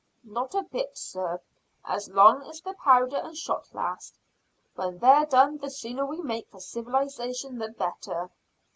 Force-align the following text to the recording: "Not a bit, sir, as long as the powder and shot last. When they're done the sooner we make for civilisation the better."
"Not 0.25 0.55
a 0.55 0.63
bit, 0.63 0.97
sir, 0.97 1.39
as 1.85 2.09
long 2.09 2.49
as 2.49 2.59
the 2.59 2.73
powder 2.73 3.17
and 3.17 3.37
shot 3.37 3.71
last. 3.71 4.17
When 4.73 4.97
they're 4.97 5.27
done 5.27 5.57
the 5.59 5.69
sooner 5.69 6.07
we 6.07 6.19
make 6.21 6.49
for 6.49 6.59
civilisation 6.59 7.59
the 7.59 7.69
better." 7.69 8.31